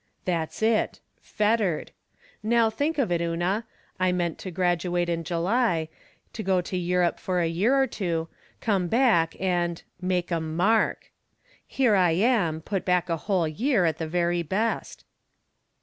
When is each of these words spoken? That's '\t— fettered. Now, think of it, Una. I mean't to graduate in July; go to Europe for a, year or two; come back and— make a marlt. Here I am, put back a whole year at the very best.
That's 0.25 0.59
'\t— 0.61 0.99
fettered. 1.21 1.91
Now, 2.41 2.71
think 2.71 2.97
of 2.97 3.11
it, 3.11 3.21
Una. 3.21 3.67
I 3.99 4.11
mean't 4.11 4.39
to 4.39 4.49
graduate 4.49 5.09
in 5.09 5.23
July; 5.23 5.89
go 6.43 6.59
to 6.59 6.75
Europe 6.75 7.19
for 7.19 7.39
a, 7.39 7.45
year 7.45 7.79
or 7.79 7.85
two; 7.85 8.27
come 8.61 8.87
back 8.87 9.39
and— 9.39 9.83
make 10.11 10.31
a 10.31 10.39
marlt. 10.41 10.97
Here 11.67 11.93
I 11.95 12.13
am, 12.13 12.61
put 12.61 12.83
back 12.83 13.09
a 13.09 13.17
whole 13.29 13.47
year 13.47 13.85
at 13.85 13.99
the 13.99 14.07
very 14.07 14.41
best. 14.41 15.05